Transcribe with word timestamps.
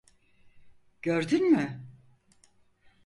Gördün 1.01 1.51
mü? 1.51 1.83